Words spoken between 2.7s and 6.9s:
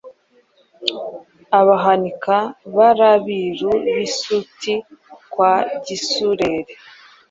Bari Abiru b’I Suti kwa Gisurere,